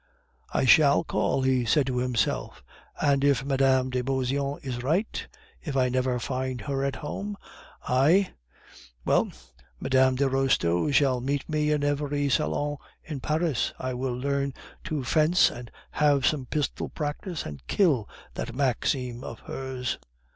"I 0.51 0.65
shall 0.65 1.03
call!" 1.03 1.43
he 1.43 1.63
said 1.63 1.85
to 1.85 1.99
himself, 1.99 2.63
"and 2.99 3.23
if 3.23 3.45
Mme. 3.45 3.91
de 3.91 4.01
Beauseant 4.01 4.65
is 4.65 4.81
right, 4.81 5.27
if 5.61 5.77
I 5.77 5.89
never 5.89 6.17
find 6.17 6.61
her 6.61 6.83
at 6.83 6.95
home 6.95 7.37
I... 7.87 8.33
well, 9.05 9.25
Mme. 9.79 10.15
de 10.15 10.27
Restaud 10.27 10.95
shall 10.95 11.21
meet 11.21 11.47
me 11.47 11.69
in 11.71 11.83
every 11.83 12.29
salon 12.29 12.77
in 13.03 13.19
Paris. 13.19 13.75
I 13.77 13.93
will 13.93 14.15
learn 14.17 14.55
to 14.85 15.03
fence 15.03 15.51
and 15.51 15.69
have 15.91 16.25
some 16.25 16.47
pistol 16.47 16.89
practice, 16.89 17.45
and 17.45 17.61
kill 17.67 18.09
that 18.33 18.55
Maxime 18.55 19.23
of 19.23 19.41
hers!" 19.41 19.99